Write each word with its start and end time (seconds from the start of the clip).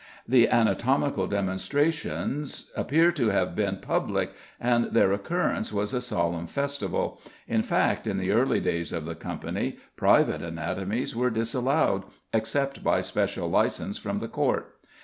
The 0.27 0.49
anatomical 0.49 1.27
demonstrations 1.27 2.71
appear 2.75 3.11
to 3.11 3.27
have 3.29 3.55
been 3.55 3.77
public, 3.77 4.31
and 4.59 4.85
their 4.85 5.11
occurrence 5.11 5.71
was 5.71 5.93
a 5.93 6.01
solemn 6.01 6.47
festival 6.47 7.21
in 7.47 7.61
fact, 7.61 8.07
in 8.07 8.17
the 8.17 8.31
early 8.31 8.59
days 8.59 8.91
of 8.91 9.05
the 9.05 9.13
Company 9.13 9.77
"private 9.95 10.41
anatomies" 10.41 11.15
were 11.15 11.29
disallowed, 11.29 12.05
except 12.33 12.83
by 12.83 13.01
special 13.01 13.47
licence 13.47 13.99
from 13.99 14.17
the 14.17 14.27
court. 14.27 14.75